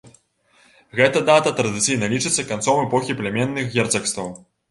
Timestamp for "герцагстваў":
3.77-4.35